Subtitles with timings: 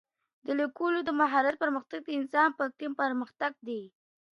[0.45, 3.81] د لیکلو د مهارت پرمختګ د انسان فکري پرمختګ دی.